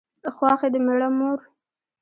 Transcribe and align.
خواښې 0.35 0.67
د 0.73 0.75
مېړه 0.85 1.09
مور 1.17 1.39